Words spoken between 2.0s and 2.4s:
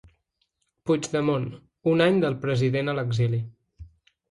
any del